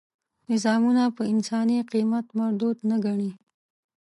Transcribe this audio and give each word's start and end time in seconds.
نظامونه 0.51 1.03
په 1.15 1.23
انساني 1.33 1.77
قیمت 1.91 2.25
مردود 2.39 2.77
نه 2.89 2.97
ګڼي. 3.05 3.31